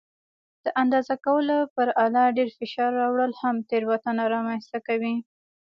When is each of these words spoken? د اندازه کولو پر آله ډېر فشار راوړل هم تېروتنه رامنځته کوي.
د 0.65 0.67
اندازه 0.81 1.15
کولو 1.25 1.57
پر 1.75 1.87
آله 2.05 2.23
ډېر 2.37 2.49
فشار 2.57 2.91
راوړل 3.01 3.31
هم 3.41 3.55
تېروتنه 3.69 4.23
رامنځته 4.35 4.77
کوي. 4.87 5.15